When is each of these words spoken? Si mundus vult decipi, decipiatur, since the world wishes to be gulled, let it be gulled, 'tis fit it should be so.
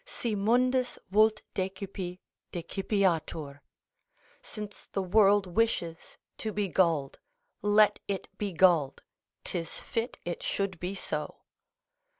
Si 0.03 0.33
mundus 0.33 0.97
vult 1.11 1.43
decipi, 1.53 2.21
decipiatur, 2.51 3.59
since 4.41 4.87
the 4.93 5.01
world 5.03 5.45
wishes 5.45 6.17
to 6.39 6.51
be 6.51 6.67
gulled, 6.67 7.19
let 7.61 7.99
it 8.07 8.27
be 8.39 8.51
gulled, 8.51 9.03
'tis 9.43 9.77
fit 9.79 10.17
it 10.25 10.41
should 10.41 10.79
be 10.79 10.95
so. 10.95 11.43